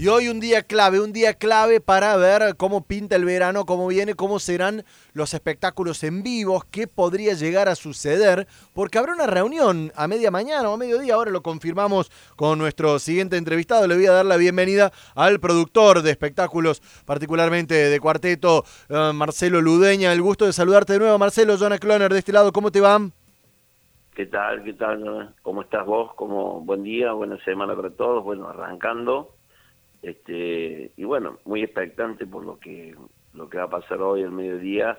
Y 0.00 0.08
hoy 0.08 0.28
un 0.28 0.40
día 0.40 0.62
clave, 0.62 0.98
un 0.98 1.12
día 1.12 1.34
clave 1.34 1.78
para 1.78 2.16
ver 2.16 2.56
cómo 2.56 2.86
pinta 2.86 3.16
el 3.16 3.26
verano, 3.26 3.66
cómo 3.66 3.86
viene, 3.86 4.14
cómo 4.14 4.38
serán 4.38 4.82
los 5.12 5.34
espectáculos 5.34 6.02
en 6.04 6.22
vivos, 6.22 6.64
qué 6.70 6.86
podría 6.86 7.34
llegar 7.34 7.68
a 7.68 7.74
suceder, 7.74 8.46
porque 8.72 8.96
habrá 8.96 9.12
una 9.12 9.26
reunión 9.26 9.92
a 9.94 10.08
media 10.08 10.30
mañana 10.30 10.70
o 10.70 10.72
a 10.72 10.78
mediodía, 10.78 11.16
ahora 11.16 11.30
lo 11.30 11.42
confirmamos 11.42 12.10
con 12.34 12.58
nuestro 12.58 12.98
siguiente 12.98 13.36
entrevistado, 13.36 13.86
le 13.86 13.94
voy 13.94 14.06
a 14.06 14.12
dar 14.12 14.24
la 14.24 14.38
bienvenida 14.38 14.90
al 15.14 15.38
productor 15.38 16.00
de 16.00 16.12
espectáculos, 16.12 16.80
particularmente 17.04 17.74
de 17.74 18.00
cuarteto, 18.00 18.64
eh, 18.88 19.12
Marcelo 19.12 19.60
Ludeña, 19.60 20.14
el 20.14 20.22
gusto 20.22 20.46
de 20.46 20.54
saludarte 20.54 20.94
de 20.94 21.00
nuevo, 21.00 21.18
Marcelo, 21.18 21.58
Jonah 21.58 21.76
Cloner, 21.76 22.10
de 22.10 22.20
este 22.20 22.32
lado, 22.32 22.52
¿cómo 22.52 22.72
te 22.72 22.80
van? 22.80 23.12
¿Qué 24.14 24.24
tal? 24.24 24.64
¿Qué 24.64 24.72
tal? 24.72 25.34
¿Cómo 25.42 25.60
estás 25.60 25.84
vos? 25.84 26.14
¿Cómo, 26.14 26.62
buen 26.62 26.84
día, 26.84 27.12
buena 27.12 27.36
semana 27.44 27.76
para 27.76 27.90
todos. 27.90 28.24
Bueno, 28.24 28.48
arrancando 28.48 29.34
este, 30.02 30.92
y 30.96 31.04
bueno, 31.04 31.38
muy 31.44 31.62
expectante 31.62 32.26
por 32.26 32.44
lo 32.44 32.58
que, 32.58 32.94
lo 33.34 33.48
que 33.48 33.58
va 33.58 33.64
a 33.64 33.70
pasar 33.70 34.00
hoy 34.00 34.22
al 34.22 34.32
mediodía, 34.32 34.98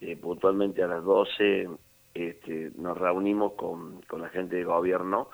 eh, 0.00 0.16
puntualmente 0.16 0.82
a 0.82 0.88
las 0.88 1.04
12 1.04 1.68
este, 2.14 2.72
nos 2.76 2.98
reunimos 2.98 3.52
con, 3.52 4.00
con 4.02 4.22
la 4.22 4.28
gente 4.30 4.56
de 4.56 4.64
gobierno 4.64 5.28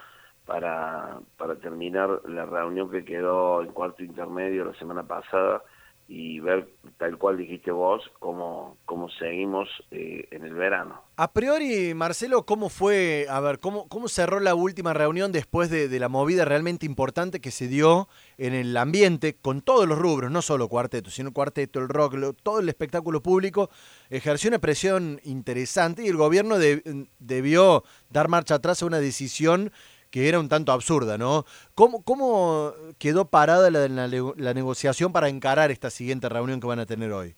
para, 0.44 1.18
para 1.36 1.56
terminar 1.56 2.20
la 2.28 2.46
reunión 2.46 2.90
que 2.90 3.04
quedó 3.04 3.62
en 3.62 3.72
cuarto 3.72 4.04
intermedio 4.04 4.64
la 4.64 4.74
semana 4.74 5.02
pasada 5.02 5.62
y 6.08 6.38
ver, 6.38 6.68
tal 6.98 7.18
cual 7.18 7.36
dijiste 7.36 7.72
vos, 7.72 8.02
cómo, 8.20 8.76
cómo 8.84 9.08
seguimos 9.10 9.68
eh, 9.90 10.28
en 10.30 10.44
el 10.44 10.54
verano. 10.54 11.02
A 11.16 11.32
priori, 11.32 11.94
Marcelo, 11.94 12.46
¿cómo 12.46 12.68
fue, 12.68 13.26
a 13.28 13.40
ver, 13.40 13.58
cómo, 13.58 13.88
cómo 13.88 14.06
cerró 14.06 14.38
la 14.38 14.54
última 14.54 14.92
reunión 14.92 15.32
después 15.32 15.68
de, 15.68 15.88
de, 15.88 15.98
la 15.98 16.08
movida 16.08 16.44
realmente 16.44 16.86
importante 16.86 17.40
que 17.40 17.50
se 17.50 17.66
dio 17.66 18.08
en 18.38 18.54
el 18.54 18.76
ambiente 18.76 19.34
con 19.34 19.62
todos 19.62 19.88
los 19.88 19.98
rubros, 19.98 20.30
no 20.30 20.42
solo 20.42 20.68
cuarteto, 20.68 21.10
sino 21.10 21.32
cuarteto, 21.32 21.80
el 21.80 21.88
rock, 21.88 22.16
todo 22.42 22.60
el 22.60 22.68
espectáculo 22.68 23.20
público, 23.20 23.70
ejerció 24.08 24.48
una 24.48 24.60
presión 24.60 25.20
interesante 25.24 26.04
y 26.04 26.08
el 26.08 26.16
gobierno 26.16 26.58
de, 26.58 27.08
debió 27.18 27.82
dar 28.10 28.28
marcha 28.28 28.56
atrás 28.56 28.82
a 28.82 28.86
una 28.86 29.00
decisión 29.00 29.72
que 30.16 30.30
era 30.30 30.40
un 30.40 30.48
tanto 30.48 30.72
absurda, 30.72 31.18
¿no? 31.18 31.44
¿Cómo, 31.74 32.72
quedó 32.98 33.26
parada 33.26 33.70
la, 33.70 33.86
la, 33.86 34.08
la, 34.08 34.54
negociación 34.54 35.12
para 35.12 35.28
encarar 35.28 35.70
esta 35.70 35.90
siguiente 35.90 36.26
reunión 36.30 36.58
que 36.58 36.66
van 36.66 36.78
a 36.78 36.86
tener 36.86 37.12
hoy? 37.12 37.34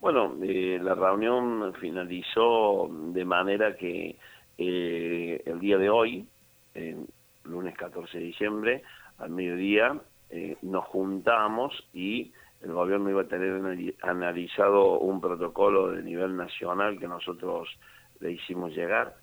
Bueno, 0.00 0.34
eh, 0.42 0.80
la 0.82 0.96
reunión 0.96 1.72
finalizó 1.80 2.90
de 2.90 3.24
manera 3.24 3.76
que 3.76 4.16
eh, 4.58 5.40
el 5.46 5.60
día 5.60 5.78
de 5.78 5.88
hoy, 5.88 6.26
lunes 7.44 7.76
14 7.76 8.18
de 8.18 8.24
diciembre, 8.24 8.82
al 9.18 9.30
mediodía, 9.30 10.00
eh, 10.30 10.56
nos 10.62 10.84
juntamos 10.86 11.72
y 11.94 12.32
el 12.60 12.72
gobierno 12.72 13.08
iba 13.08 13.22
a 13.22 13.28
tener 13.28 13.94
analizado 14.02 14.98
un 14.98 15.20
protocolo 15.20 15.92
de 15.92 16.02
nivel 16.02 16.36
nacional 16.36 16.98
que 16.98 17.06
nosotros 17.06 17.68
le 18.18 18.32
hicimos 18.32 18.72
llegar 18.74 19.14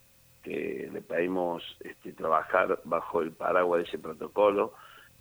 que 0.43 0.89
le 0.91 1.01
pedimos 1.01 1.63
este, 1.79 2.11
trabajar 2.13 2.79
bajo 2.83 3.21
el 3.21 3.31
paraguas 3.31 3.83
de 3.83 3.87
ese 3.87 3.97
protocolo 3.97 4.73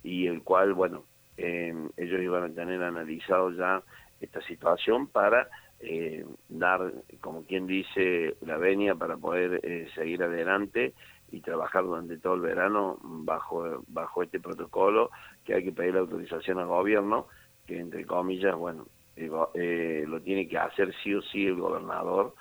y 0.03 0.27
el 0.27 0.43
cual, 0.43 0.73
bueno, 0.73 1.05
eh, 1.37 1.73
ellos 1.97 2.21
iban 2.21 2.43
a 2.43 2.53
tener 2.53 2.83
analizado 2.83 3.51
ya 3.51 3.81
esta 4.19 4.41
situación 4.41 5.07
para 5.07 5.47
eh, 5.79 6.25
dar, 6.49 6.93
como 7.19 7.43
quien 7.45 7.67
dice, 7.67 8.35
la 8.41 8.57
venia 8.57 8.95
para 8.95 9.17
poder 9.17 9.59
eh, 9.63 9.89
seguir 9.95 10.23
adelante 10.23 10.93
y 11.31 11.41
trabajar 11.41 11.83
durante 11.83 12.17
todo 12.17 12.35
el 12.35 12.41
verano 12.41 12.99
bajo, 13.01 13.83
bajo 13.87 14.23
este 14.23 14.39
protocolo 14.39 15.09
que 15.43 15.55
hay 15.55 15.63
que 15.63 15.71
pedir 15.71 15.95
la 15.95 16.01
autorización 16.01 16.59
al 16.59 16.67
gobierno, 16.67 17.27
que 17.65 17.79
entre 17.79 18.05
comillas, 18.05 18.55
bueno, 18.55 18.85
eh, 19.15 20.05
lo 20.07 20.21
tiene 20.21 20.47
que 20.47 20.57
hacer 20.57 20.93
sí 21.03 21.13
o 21.13 21.21
sí 21.21 21.45
el 21.45 21.55
gobernador 21.55 22.33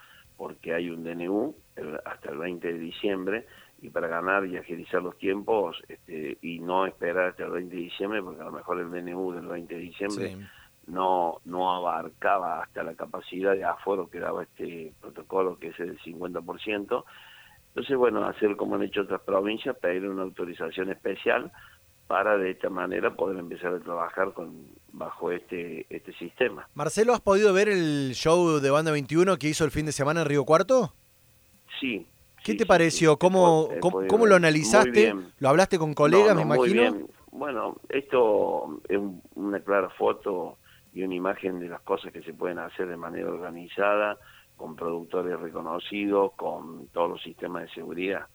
porque 0.43 0.75
hay 0.75 0.91
un 0.91 1.05
DNU 1.05 1.55
hasta 2.05 2.31
el 2.31 2.39
20 2.39 2.73
de 2.73 2.79
diciembre 2.81 3.47
y 3.81 3.91
para 3.91 4.09
ganar 4.09 4.45
y 4.45 4.57
agilizar 4.57 5.01
los 5.01 5.17
tiempos 5.17 5.81
este, 5.87 6.37
y 6.43 6.59
no 6.59 6.85
esperar 6.85 7.29
hasta 7.29 7.45
el 7.45 7.53
20 7.53 7.77
de 7.77 7.83
diciembre, 7.83 8.21
porque 8.21 8.41
a 8.41 8.47
lo 8.47 8.51
mejor 8.51 8.81
el 8.81 8.91
DNU 8.91 9.35
del 9.35 9.47
20 9.47 9.73
de 9.73 9.81
diciembre 9.81 10.35
sí. 10.35 10.45
no, 10.89 11.37
no 11.45 11.73
abarcaba 11.73 12.61
hasta 12.61 12.83
la 12.83 12.95
capacidad 12.95 13.53
de 13.53 13.63
aforo 13.63 14.11
que 14.11 14.19
daba 14.19 14.43
este 14.43 14.93
protocolo, 15.01 15.61
que 15.61 15.69
es 15.69 15.79
el 15.79 15.97
50%. 16.01 17.05
Entonces, 17.69 17.97
bueno, 17.97 18.25
hacer 18.25 18.57
como 18.57 18.75
han 18.75 18.83
hecho 18.83 19.03
otras 19.03 19.21
provincias, 19.21 19.77
pedir 19.77 20.09
una 20.09 20.23
autorización 20.23 20.91
especial 20.91 21.53
para 22.09 22.37
de 22.37 22.51
esta 22.51 22.69
manera 22.69 23.15
poder 23.15 23.39
empezar 23.39 23.75
a 23.75 23.79
trabajar 23.79 24.33
con 24.33 24.67
bajo 24.93 25.31
este 25.33 25.87
este 25.91 26.13
sistema. 26.15 26.69
Marcelo, 26.75 27.13
¿has 27.15 27.21
podido 27.21 27.53
ver 27.53 27.69
el 27.69 28.13
show 28.15 28.61
de 28.61 28.71
Banda 28.71 28.93
21 28.93 29.39
que 29.39 29.49
hizo 29.49 29.65
el 29.65 29.71
fin 29.71 29.87
de 29.87 29.93
semana 29.93 30.21
en 30.23 30.29
Río 30.29 30.45
Cuarto? 30.45 30.95
Sí. 31.81 32.07
¿Qué 32.45 32.53
sí, 32.53 32.59
te 32.59 32.65
sí, 32.65 32.69
pareció? 32.69 33.13
sí, 33.13 33.17
¿Cómo, 33.21 33.69
cómo, 33.81 34.07
cómo 34.09 34.27
lo 34.27 34.35
analizaste? 34.37 35.15
¿Lo 35.39 35.49
hablaste 35.49 35.79
con 35.79 35.95
colegas, 35.95 36.35
No, 36.35 36.43
no, 36.43 36.49
me 36.49 36.57
muy 36.59 36.69
imagino? 36.71 36.93
bien. 36.93 37.07
Bueno, 37.31 37.77
esto 37.89 38.81
es 38.89 38.99
un- 38.99 39.23
una 39.37 39.61
clara 39.61 39.89
foto 39.91 40.59
y 40.93 41.03
una 41.03 41.15
imagen 41.15 41.59
de 41.61 41.69
las 41.69 41.81
cosas 41.83 42.13
que 42.13 42.23
se 42.23 42.35
pueden 42.35 42.59
hacer 42.59 42.87
de 42.89 42.97
manera 42.97 43.29
organizada, 43.29 44.19
con 44.57 44.77
productores 44.77 45.41
reconocidos, 45.41 46.33
con 46.37 46.89
todos 46.89 47.11
los 47.11 47.23
sistemas 47.23 47.63
de 47.63 47.71
seguridad. 47.71 48.27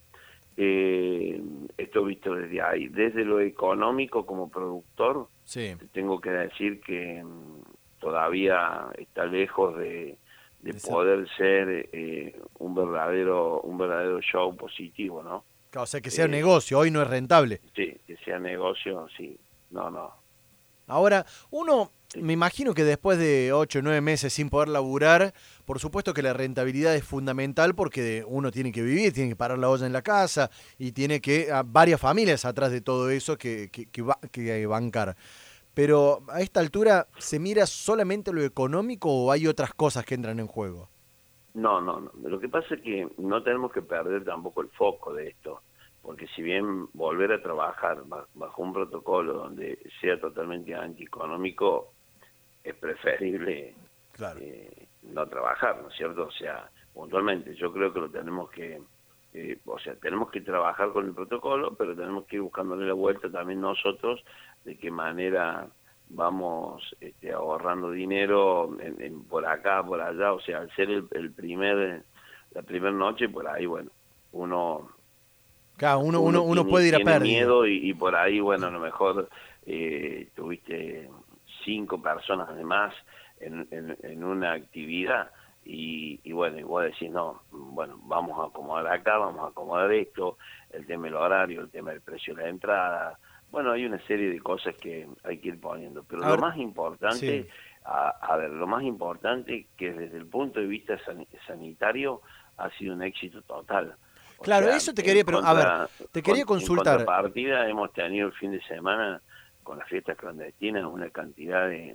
Eh, 0.59 1.40
esto 1.78 2.03
visto 2.03 2.34
desde 2.34 2.62
ahí. 2.62 2.88
Desde 2.88 3.23
lo 3.23 3.40
económico 3.40 4.25
como 4.25 4.50
productor, 4.50 5.28
Sí. 5.44 5.75
te 5.78 5.85
tengo 5.88 6.19
que 6.19 6.31
decir 6.31 6.81
que 6.81 7.23
mm, 7.23 7.62
todavía 8.00 8.88
está 8.97 9.25
lejos 9.25 9.78
de, 9.78 10.18
poder 10.90 11.29
ser 11.38 11.90
eh, 11.94 12.35
un 12.59 12.75
verdadero 12.75 13.62
un 13.62 13.78
verdadero 13.78 14.19
show 14.22 14.56
positivo, 14.57 15.23
¿no? 15.23 15.45
O 15.79 15.85
sea, 15.85 16.01
que 16.01 16.09
sea 16.09 16.25
Eh, 16.25 16.29
negocio, 16.29 16.79
hoy 16.79 16.89
no 16.91 17.01
es 17.01 17.07
rentable. 17.07 17.62
Sí, 17.75 17.95
que 18.07 18.18
sea 18.18 18.39
negocio, 18.39 19.07
sí. 19.16 19.38
No, 19.69 19.91
no. 19.91 20.12
Ahora, 20.88 21.25
uno, 21.51 21.91
me 22.16 22.34
imagino 22.34 22.73
que 22.73 22.84
después 22.84 23.19
de 23.19 23.51
ocho 23.53 23.79
o 23.79 23.81
nueve 23.81 24.01
meses 24.01 24.34
sin 24.34 24.50
poder 24.50 24.69
laburar, 24.69 25.34
por 25.66 25.79
supuesto 25.79 26.13
que 26.13 26.22
la 26.22 26.34
rentabilidad 26.34 26.95
es 26.95 27.03
fundamental 27.03 27.75
porque 27.75 28.23
uno 28.28 28.50
tiene 28.51 28.72
que 28.72 28.81
vivir, 28.81 29.13
tiene 29.13 29.29
que 29.29 29.35
parar 29.35 29.57
la 29.59 29.69
olla 29.69 29.85
en 29.85 29.94
la 29.94 30.01
casa 30.01 30.50
y 30.78 30.94
tiene 30.94 31.19
que, 31.22 31.51
a 31.51 31.63
varias 31.63 32.00
familias 32.00 32.45
atrás 32.45 32.72
de 32.72 32.81
todo 32.81 33.09
eso 33.09 33.38
que, 33.38 33.69
que, 33.72 33.88
que, 33.91 34.06
que 34.31 34.66
bancar. 34.68 35.16
Pero 35.73 36.23
a 36.29 36.41
esta 36.41 36.59
altura, 36.62 37.07
¿se 37.18 37.40
mira 37.40 37.66
solamente 37.68 38.34
lo 38.34 38.44
económico 38.44 39.09
o 39.12 39.31
hay 39.31 39.47
otras 39.47 39.74
cosas 39.74 40.06
que 40.06 40.16
entran 40.16 40.39
en 40.39 40.47
juego? 40.47 40.89
No, 41.53 41.81
no, 41.81 42.00
no. 42.00 42.12
Lo 42.29 42.39
que 42.39 42.50
pasa 42.50 42.75
es 42.75 42.81
que 42.81 43.07
no 43.18 43.41
tenemos 43.44 43.72
que 43.72 43.81
perder 43.81 44.24
tampoco 44.24 44.62
el 44.62 44.69
foco 44.69 45.13
de 45.13 45.29
esto, 45.29 45.62
porque 46.01 46.28
si 46.35 46.41
bien 46.44 46.88
volver 46.94 47.31
a 47.31 47.41
trabajar 47.41 48.03
ba- 48.06 48.28
bajo 48.35 48.62
un 48.62 48.74
protocolo 48.74 49.34
donde 49.34 49.79
sea 50.00 50.19
totalmente 50.19 50.75
antieconómico, 50.75 51.95
es 52.69 52.75
preferible 52.75 53.73
Claro. 54.13 54.39
eh, 54.41 54.88
no 55.03 55.28
trabajar, 55.28 55.79
¿no 55.81 55.89
es 55.89 55.95
cierto? 55.95 56.23
O 56.28 56.31
sea, 56.31 56.69
puntualmente, 56.94 57.55
yo 57.55 57.72
creo 57.72 57.94
que 57.94 58.00
lo 58.00 58.09
tenemos 58.09 58.50
que, 58.50 58.81
eh, 59.33 59.57
o 59.66 59.79
sea, 59.79 59.95
tenemos 59.95 60.31
que 60.31 60.41
trabajar 60.41 60.91
con 60.91 61.06
el 61.06 61.13
protocolo, 61.13 61.75
pero 61.75 61.95
tenemos 61.95 62.25
que 62.25 62.38
ir 62.38 62.41
buscándole 62.41 62.85
la 62.88 62.94
vuelta 62.94 63.29
también 63.29 63.61
nosotros 63.61 64.23
de 64.66 64.77
qué 64.77 64.89
manera 64.91 65.67
vamos 66.09 66.95
este, 67.00 67.31
ahorrando 67.31 67.91
dinero 67.91 68.75
en- 68.81 69.01
en- 69.01 69.23
por 69.27 69.45
acá, 69.45 69.83
por 69.83 70.01
allá, 70.01 70.33
o 70.33 70.39
sea, 70.41 70.59
al 70.59 70.72
ser 70.75 70.89
el, 70.89 71.07
el 71.11 71.31
primer, 71.33 72.03
la 72.51 72.61
primera 72.63 72.91
noche, 72.94 73.29
por 73.29 73.47
ahí, 73.47 73.66
bueno, 73.66 73.91
uno 74.31 74.89
Claro, 75.77 76.00
uno, 76.00 76.22
uno, 76.22 76.41
uno 76.41 76.61
tiene- 76.61 76.69
puede 76.72 76.88
ir 76.88 76.95
a 76.95 77.00
pérdida. 77.00 77.19
miedo 77.19 77.67
y, 77.67 77.89
y 77.89 77.94
por 77.94 78.16
ahí, 78.16 78.39
bueno, 78.39 78.67
a 78.67 78.72
lo 78.72 78.79
mejor 78.79 79.29
eh, 79.67 80.29
tuviste 80.35 81.07
cinco 81.63 82.01
personas 82.01 82.48
además 82.50 82.94
en, 83.39 83.68
en, 83.71 83.98
en 84.04 84.24
una 84.24 84.54
actividad 84.54 85.31
y, 85.65 86.19
y 86.24 86.31
bueno, 86.31 86.57
y 86.59 86.63
vos 86.63 86.83
decís, 86.83 87.12
no, 87.12 87.42
bueno, 87.51 88.00
vamos 88.04 88.39
a 88.39 88.48
acomodar 88.50 88.88
acá, 88.88 89.18
vamos 89.18 89.44
a 89.45 89.50
acomodar 89.50 89.92
esto, 89.92 90.38
el 90.71 90.86
tema 90.86 91.06
del 91.06 91.15
horario, 91.15 91.62
el 91.62 91.69
tema 91.69 91.92
del 91.92 92.01
precio 92.01 92.33
de 92.36 92.44
la 92.44 92.50
entrada, 92.50 93.19
bueno, 93.51 93.71
hay 93.71 93.86
una 93.86 94.00
serie 94.07 94.30
de 94.30 94.39
cosas 94.39 94.75
que 94.75 95.07
hay 95.24 95.38
que 95.39 95.50
ir 95.50 95.59
poniendo, 95.59 96.04
pero 96.04 96.21
lo 96.21 96.38
más 96.38 96.57
importante, 96.57 97.44
sí. 97.44 97.50
a, 97.86 98.09
a 98.09 98.38
ver, 98.38 98.50
lo 98.51 98.65
más 98.68 98.83
importante 98.83 99.68
que 99.77 99.94
desde 99.94 100.18
el 100.18 100.25
punto 100.27 100.59
de 100.59 100.68
vista 100.68 100.98
san- 101.06 101.25
sanitario 101.45 102.21
ha 102.57 102.69
sido 102.71 102.94
un 102.94 103.04
éxito 103.04 103.42
total. 103.44 103.95
O 104.38 104.44
Claro, 104.44 104.68
sea, 104.68 104.75
eso 104.77 104.94
te 104.94 105.01
quería 105.04 105.24
pregun- 105.25 105.44
a 105.45 105.54
ver, 105.54 105.89
te 106.12 106.21
quería 106.21 106.45
con- 106.45 106.57
consultar. 106.59 107.00
En 107.01 107.06
contrapartida 107.06 107.68
hemos 107.69 107.92
tenido 107.94 108.27
el 108.27 108.33
fin 108.33 108.51
de 108.51 108.62
semana 108.63 109.21
con 109.68 109.80
las 109.80 109.90
fiestas 109.90 110.16
clandestinas 110.16 110.86
una 110.86 111.10
cantidad 111.10 111.68
de, 111.68 111.94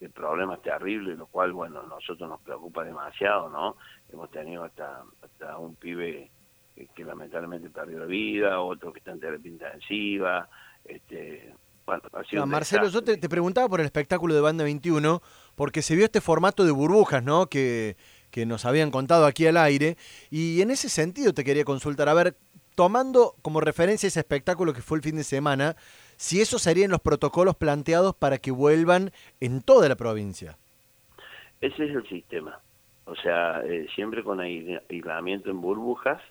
de 0.00 0.08
problemas 0.08 0.62
terribles, 0.62 1.18
lo 1.18 1.26
cual, 1.26 1.52
bueno, 1.52 1.80
a 1.80 1.86
nosotros 1.86 2.26
nos 2.26 2.40
preocupa 2.40 2.84
demasiado, 2.84 3.50
¿no? 3.50 3.76
Hemos 4.10 4.30
tenido 4.30 4.64
hasta, 4.64 5.02
hasta 5.20 5.58
un 5.58 5.74
pibe 5.74 6.30
que, 6.74 6.86
que 6.86 7.04
lamentablemente 7.04 7.68
perdió 7.68 7.98
la 7.98 8.06
vida, 8.06 8.60
otro 8.60 8.94
que 8.94 9.00
está 9.00 9.10
en 9.10 9.20
terapia 9.20 9.52
intensiva, 9.52 10.48
este, 10.86 11.54
bueno, 11.84 12.46
Marcelo, 12.46 12.88
yo 12.88 13.02
te, 13.02 13.18
preguntaba 13.28 13.68
por 13.68 13.80
el 13.80 13.86
espectáculo 13.86 14.34
de 14.34 14.40
Banda 14.40 14.64
21, 14.64 15.20
porque 15.54 15.82
se 15.82 15.94
vio 15.94 16.06
este 16.06 16.22
formato 16.22 16.64
de 16.64 16.70
burbujas, 16.70 17.22
¿no? 17.22 17.48
Que, 17.48 17.98
que 18.30 18.46
nos 18.46 18.64
habían 18.64 18.90
contado 18.90 19.26
aquí 19.26 19.46
al 19.46 19.58
aire, 19.58 19.98
y 20.30 20.62
en 20.62 20.70
ese 20.70 20.88
sentido 20.88 21.34
te 21.34 21.44
quería 21.44 21.66
consultar, 21.66 22.08
a 22.08 22.14
ver, 22.14 22.38
tomando 22.74 23.34
como 23.42 23.60
referencia 23.60 24.06
ese 24.06 24.20
espectáculo 24.20 24.72
que 24.72 24.80
fue 24.80 24.96
el 24.96 25.04
fin 25.04 25.16
de 25.16 25.24
semana, 25.24 25.76
si 26.22 26.40
esos 26.40 26.62
serían 26.62 26.92
los 26.92 27.00
protocolos 27.00 27.56
planteados 27.56 28.14
para 28.14 28.38
que 28.38 28.52
vuelvan 28.52 29.10
en 29.40 29.60
toda 29.60 29.88
la 29.88 29.96
provincia. 29.96 30.56
Ese 31.60 31.84
es 31.84 31.96
el 31.96 32.08
sistema. 32.08 32.60
O 33.06 33.16
sea, 33.16 33.60
eh, 33.64 33.88
siempre 33.96 34.22
con 34.22 34.38
aislamiento 34.38 35.50
en 35.50 35.60
burbujas 35.60 36.22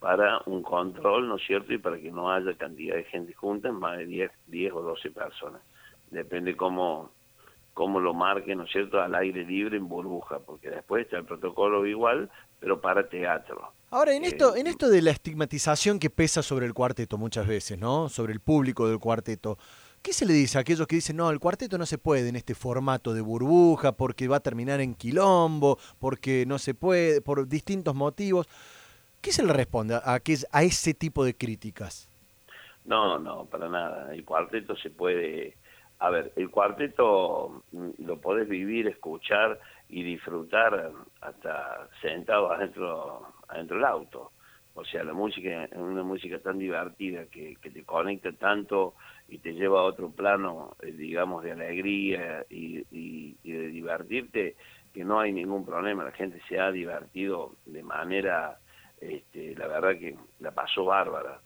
para 0.00 0.40
un 0.46 0.62
control, 0.62 1.28
¿no 1.28 1.36
es 1.36 1.46
cierto? 1.46 1.74
Y 1.74 1.76
para 1.76 1.98
que 1.98 2.10
no 2.10 2.32
haya 2.32 2.54
cantidad 2.54 2.96
de 2.96 3.04
gente 3.04 3.34
junta, 3.34 3.70
más 3.72 3.98
de 3.98 4.06
10, 4.06 4.30
10 4.46 4.72
o 4.72 4.80
12 4.80 5.10
personas. 5.10 5.60
Depende 6.10 6.56
cómo, 6.56 7.10
cómo 7.74 8.00
lo 8.00 8.14
marque, 8.14 8.56
¿no 8.56 8.64
es 8.64 8.70
cierto?, 8.70 9.02
al 9.02 9.14
aire 9.14 9.44
libre 9.44 9.76
en 9.76 9.86
burbuja, 9.86 10.38
porque 10.38 10.70
después 10.70 11.04
está 11.04 11.18
el 11.18 11.26
protocolo 11.26 11.84
igual, 11.84 12.30
pero 12.58 12.80
para 12.80 13.06
teatro. 13.06 13.70
Ahora, 13.96 14.12
en 14.12 14.26
esto, 14.26 14.56
en 14.56 14.66
esto 14.66 14.90
de 14.90 15.00
la 15.00 15.10
estigmatización 15.10 15.98
que 15.98 16.10
pesa 16.10 16.42
sobre 16.42 16.66
el 16.66 16.74
cuarteto 16.74 17.16
muchas 17.16 17.46
veces, 17.46 17.78
¿no? 17.78 18.10
Sobre 18.10 18.34
el 18.34 18.40
público 18.40 18.86
del 18.86 18.98
cuarteto, 18.98 19.56
¿qué 20.02 20.12
se 20.12 20.26
le 20.26 20.34
dice 20.34 20.58
a 20.58 20.60
aquellos 20.60 20.86
que 20.86 20.96
dicen, 20.96 21.16
no, 21.16 21.30
el 21.30 21.40
cuarteto 21.40 21.78
no 21.78 21.86
se 21.86 21.96
puede 21.96 22.28
en 22.28 22.36
este 22.36 22.54
formato 22.54 23.14
de 23.14 23.22
burbuja 23.22 23.92
porque 23.92 24.28
va 24.28 24.36
a 24.36 24.40
terminar 24.40 24.82
en 24.82 24.94
quilombo, 24.94 25.78
porque 25.98 26.44
no 26.46 26.58
se 26.58 26.74
puede, 26.74 27.22
por 27.22 27.48
distintos 27.48 27.94
motivos? 27.94 28.46
¿Qué 29.22 29.32
se 29.32 29.42
le 29.42 29.54
responde 29.54 29.94
a, 29.94 30.20
a 30.52 30.62
ese 30.62 30.92
tipo 30.92 31.24
de 31.24 31.34
críticas? 31.34 32.10
No, 32.84 33.18
no, 33.18 33.46
para 33.46 33.70
nada. 33.70 34.12
El 34.12 34.26
cuarteto 34.26 34.76
se 34.76 34.90
puede... 34.90 35.56
A 36.00 36.10
ver, 36.10 36.34
el 36.36 36.50
cuarteto 36.50 37.62
mm, 37.72 38.04
lo 38.04 38.20
podés 38.20 38.46
vivir, 38.46 38.88
escuchar 38.88 39.58
y 39.88 40.02
disfrutar 40.02 40.92
hasta 41.22 41.88
sentado 42.02 42.52
adentro, 42.52 43.32
adentro 43.56 43.76
del 43.76 43.86
auto. 43.86 44.32
O 44.74 44.84
sea, 44.84 45.02
la 45.04 45.14
música 45.14 45.64
es 45.64 45.72
una 45.72 46.02
música 46.02 46.38
tan 46.38 46.58
divertida 46.58 47.24
que, 47.26 47.56
te 47.62 47.84
conecta 47.84 48.30
tanto 48.32 48.94
y 49.26 49.38
te 49.38 49.54
lleva 49.54 49.80
a 49.80 49.84
otro 49.84 50.10
plano, 50.10 50.76
eh, 50.82 50.92
digamos, 50.92 51.42
de 51.42 51.52
alegría 51.52 52.44
y, 52.50 52.84
de 53.42 53.68
divertirte, 53.68 54.54
que 54.92 55.02
no 55.02 55.18
hay 55.18 55.32
ningún 55.32 55.64
problema. 55.64 56.04
La 56.04 56.12
gente 56.12 56.40
se 56.46 56.60
ha 56.60 56.70
divertido 56.70 57.54
de 57.64 57.82
manera, 57.82 58.58
este, 59.00 59.54
la 59.56 59.66
verdad 59.66 59.98
que 59.98 60.14
la 60.40 60.50
pasó 60.50 60.84
bárbara. 60.84 61.40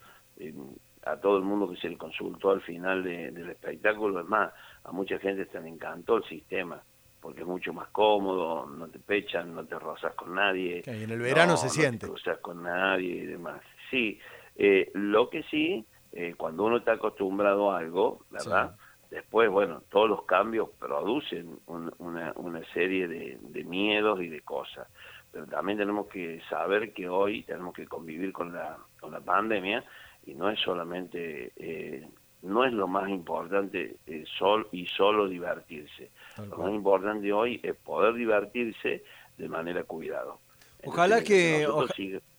a 1.05 1.17
todo 1.17 1.39
el 1.39 1.45
mundo 1.45 1.71
que 1.71 1.77
se 1.77 1.89
le 1.89 1.97
consultó 1.97 2.51
al 2.51 2.63
final 2.63 3.05
del 3.05 3.51
espectáculo, 3.51 4.21
es 4.21 4.27
más, 4.27 4.53
a 4.83 4.91
mucha 4.91 5.19
gente 5.19 5.47
se 5.47 5.61
le 5.61 5.69
encantó 5.69 6.17
el 6.17 6.25
sistema 6.25 6.83
porque 7.21 7.41
es 7.41 7.47
mucho 7.47 7.73
más 7.73 7.89
cómodo, 7.89 8.67
no 8.67 8.89
te 8.89 8.99
pechan, 8.99 9.55
no 9.55 9.65
te 9.65 9.79
rozas 9.79 10.15
con 10.15 10.35
nadie. 10.35 10.83
y 10.87 10.91
en 10.91 11.11
el 11.11 11.19
verano 11.21 11.57
se 11.57 11.69
siente. 11.69 12.07
No 12.07 12.15
te 12.15 12.21
cruzas 12.21 12.39
con 12.39 12.63
nadie 12.63 13.15
y 13.15 13.27
demás. 13.27 13.61
Sí, 13.91 14.19
eh, 14.57 14.91
lo 14.95 15.29
que 15.29 15.43
sí, 15.45 15.85
eh, 16.13 16.35
cuando 16.37 16.65
uno 16.65 16.79
está 16.79 16.93
acostumbrado 16.93 17.71
a 17.71 17.79
algo, 17.79 18.25
¿verdad? 18.31 18.77
Después, 19.11 19.51
bueno, 19.51 19.83
todos 19.91 20.09
los 20.09 20.23
cambios 20.23 20.69
producen 20.79 21.59
una, 21.67 22.33
una 22.37 22.65
serie 22.73 23.09
de, 23.09 23.39
de 23.41 23.65
miedos 23.65 24.21
y 24.21 24.29
de 24.29 24.41
cosas. 24.43 24.87
Pero 25.33 25.47
también 25.47 25.79
tenemos 25.79 26.07
que 26.09 26.41
saber 26.49 26.93
que 26.93 27.09
hoy 27.09 27.43
tenemos 27.43 27.75
que 27.75 27.87
convivir 27.87 28.33
con 28.33 28.53
la, 28.53 28.79
con 29.01 29.13
la 29.13 29.21
pandemia 29.21 29.85
y 30.27 30.35
no 30.35 30.51
es 30.51 30.61
solamente 30.61 31.53
eh, 31.57 32.09
no 32.43 32.65
es 32.65 32.73
lo 32.73 32.89
más 32.89 33.09
importante 33.11 33.97
eh, 34.07 34.25
sol 34.39 34.69
y 34.73 34.87
solo 34.87 35.29
divertirse. 35.29 36.11
Lo 36.39 36.57
más 36.57 36.73
importante 36.73 37.33
hoy 37.33 37.61
es 37.63 37.77
poder 37.77 38.15
divertirse 38.15 39.05
de 39.37 39.49
manera 39.49 39.85
cuidado. 39.85 40.39
Ojalá 40.85 41.23
que, 41.23 41.69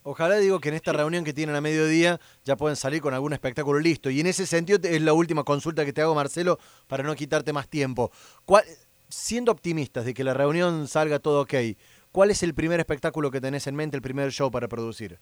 ojalá 0.02 0.38
digo 0.38 0.60
que 0.60 0.70
en 0.70 0.76
esta 0.76 0.94
reunión 0.94 1.24
que 1.24 1.34
tienen 1.34 1.56
a 1.56 1.62
mediodía 1.62 2.20
ya 2.44 2.56
pueden 2.56 2.76
salir 2.76 3.02
con 3.02 3.14
algún 3.14 3.34
espectáculo 3.34 3.80
listo. 3.80 4.10
Y 4.10 4.20
en 4.20 4.28
ese 4.28 4.48
sentido 4.48 4.80
es 4.82 5.02
la 5.02 5.14
última 5.14 5.44
consulta 5.44 5.86
que 5.86 5.94
te 5.94 6.02
hago, 6.02 6.16
Marcelo, 6.16 6.58
para 6.88 7.04
no 7.04 7.14
quitarte 7.14 7.54
más 7.54 7.68
tiempo. 7.68 8.12
¿Cuál, 8.46 8.64
siendo 9.10 9.52
optimistas 9.52 10.06
de 10.06 10.14
que 10.14 10.24
la 10.24 10.34
reunión 10.34 10.88
salga 10.88 11.20
todo 11.20 11.42
ok, 11.42 11.54
¿cuál 12.12 12.32
es 12.32 12.42
el 12.42 12.56
primer 12.56 12.80
espectáculo 12.80 13.30
que 13.30 13.42
tenés 13.42 13.68
en 13.68 13.76
mente, 13.76 13.96
el 13.96 14.02
primer 14.02 14.32
show 14.32 14.50
para 14.50 14.68
producir? 14.68 15.20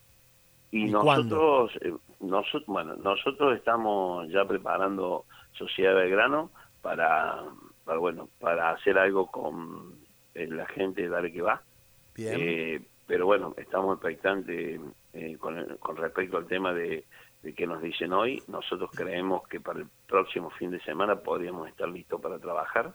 Y, 0.72 0.84
nosotros, 0.84 1.72
eh, 1.80 1.92
nosotros, 2.20 2.66
bueno, 2.66 2.94
nosotros 2.96 3.56
estamos 3.56 4.28
ya 4.28 4.44
preparando 4.44 5.24
Sociedad 5.52 5.94
Belgrano 5.94 6.50
para, 6.80 7.42
para 7.84 7.98
bueno, 7.98 8.28
para 8.38 8.70
hacer 8.70 8.96
algo 8.98 9.26
con 9.26 9.96
eh, 10.34 10.46
la 10.46 10.66
gente 10.66 11.08
de 11.08 11.32
que 11.32 11.42
va. 11.42 11.62
Eh, 12.16 12.80
pero 13.06 13.26
bueno, 13.26 13.54
estamos 13.56 13.96
expectantes 13.96 14.80
con, 15.40 15.76
con 15.80 15.96
respecto 15.96 16.36
al 16.36 16.46
tema 16.46 16.72
de, 16.72 17.04
de 17.42 17.54
que 17.54 17.66
nos 17.66 17.82
dicen 17.82 18.12
hoy. 18.12 18.40
Nosotros 18.46 18.90
creemos 18.94 19.48
que 19.48 19.58
para 19.58 19.80
el 19.80 19.86
próximo 20.06 20.50
fin 20.50 20.70
de 20.70 20.80
semana 20.80 21.16
podríamos 21.16 21.68
estar 21.68 21.88
listos 21.88 22.20
para 22.20 22.38
trabajar. 22.38 22.94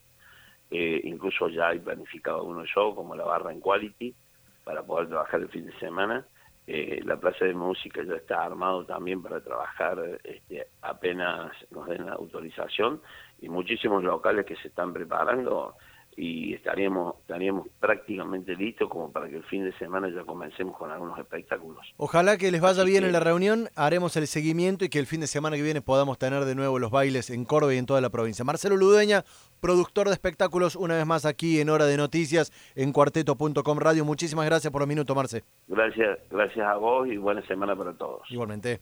incluso 0.70 1.50
ya 1.50 1.70
hay 1.70 1.80
planificado 1.80 2.44
uno 2.44 2.64
yo, 2.64 2.96
como 2.96 3.16
la 3.16 3.26
barra 3.26 3.52
en 3.52 3.60
Quality, 3.60 4.16
para 4.64 4.84
poder 4.84 5.10
trabajar 5.10 5.42
el 5.42 5.50
fin 5.50 5.66
de 5.66 5.78
semana. 5.80 6.26
Eh, 6.68 7.02
la 7.06 7.18
Plaza 7.18 7.46
de 7.46 7.54
Música 7.54 8.02
ya 8.04 8.16
está 8.16 8.44
armado 8.44 8.86
también 8.86 9.22
para 9.22 9.40
trabajar 9.40 10.20
este, 10.24 10.68
apenas 10.82 11.52
nos 11.70 11.88
den 11.88 12.08
la 12.08 12.14
autorización 12.14 13.02
y 13.40 13.50
muchísimos 13.50 14.04
locales 14.04 14.46
que 14.46 14.56
se 14.56 14.70
están 14.70 14.92
preparando 14.92 15.76
y 16.18 16.54
estaríamos, 16.54 17.16
estaríamos 17.22 17.68
prácticamente 17.80 18.56
listos 18.56 18.90
como 18.90 19.12
para 19.12 19.28
que 19.28 19.38
el 19.38 19.44
fin 19.44 19.64
de 19.66 19.78
semana 19.78 20.10
ya 20.10 20.24
comencemos 20.24 20.78
con 20.78 20.90
algunos 20.90 21.20
espectáculos. 21.20 21.86
Ojalá 21.98 22.38
que 22.38 22.52
les 22.52 22.62
vaya 22.62 22.84
bien 22.84 23.04
en 23.04 23.12
la 23.12 23.20
reunión, 23.20 23.70
haremos 23.76 24.16
el 24.16 24.28
seguimiento 24.28 24.86
y 24.86 24.90
que 24.90 25.00
el 25.00 25.08
fin 25.08 25.20
de 25.20 25.28
semana 25.28 25.56
que 25.58 25.62
viene 25.62 25.82
podamos 25.82 26.18
tener 26.18 26.46
de 26.46 26.56
nuevo 26.56 26.80
los 26.80 26.92
bailes 26.92 27.30
en 27.30 27.44
Córdoba 27.46 27.74
y 27.74 27.78
en 27.78 27.86
toda 27.86 28.02
la 28.02 28.10
provincia. 28.10 28.46
Marcelo 28.46 28.78
Ludeña, 28.78 29.26
productor 29.60 30.08
de 30.08 30.14
espectáculos, 30.14 30.76
una 30.76 30.96
vez 30.96 31.06
más 31.06 31.26
aquí 31.26 31.60
en 31.60 31.70
Hora 31.70 31.86
de 31.86 31.98
Noticias 31.98 32.52
en 32.76 32.94
cuarteto.com 32.94 33.80
Radio. 33.80 34.06
Muchísimas 34.06 34.46
gracias 34.46 34.72
por 34.72 34.82
los 34.82 34.88
minutos, 34.88 35.16
Marce. 35.16 35.44
Gracias, 35.68 36.20
gracias 36.30 36.66
a 36.66 36.76
vos 36.76 37.08
y 37.08 37.18
buena 37.18 37.46
semana 37.46 37.76
para 37.76 37.94
todos. 37.94 38.22
Igualmente. 38.30 38.80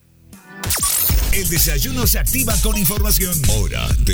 El 1.33 1.49
desayuno 1.49 2.05
se 2.05 2.19
activa 2.19 2.53
con 2.61 2.77
información. 2.77 3.33
Hora 3.57 3.87
de 4.05 4.11